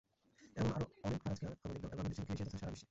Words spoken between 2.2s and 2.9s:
এশিয়ায় তথা সারা বিশ্বে।